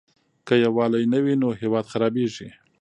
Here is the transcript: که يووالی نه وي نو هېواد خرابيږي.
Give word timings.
که 0.47 0.53
يووالی 0.65 1.03
نه 1.11 1.19
وي 1.23 1.35
نو 1.41 1.47
هېواد 1.61 1.85
خرابيږي. 1.91 2.49